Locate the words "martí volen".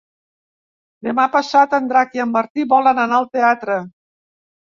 2.37-3.03